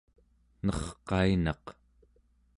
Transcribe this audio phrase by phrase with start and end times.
[0.65, 1.65] nerqainaq